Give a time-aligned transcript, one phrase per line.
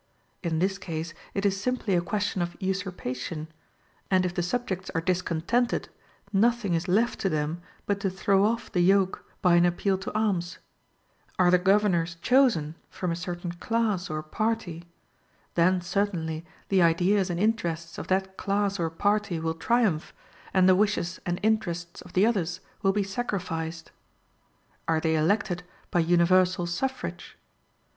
[0.41, 3.49] In this case it is simply a question of usurpation;
[4.09, 5.89] and if the subjects are discontented,
[6.33, 10.11] nothing is left to them but to throw off the yoke, by an appeal to
[10.17, 10.57] arms.
[11.37, 14.85] Are the governors chosen from a certain class or party?
[15.53, 20.15] Then certainly the ideas and interests of that class or party will triumph,
[20.51, 23.91] and the wishes and interests of the others will be sacrificed.
[24.87, 25.61] Are they elected
[25.91, 27.37] by universal suffrage?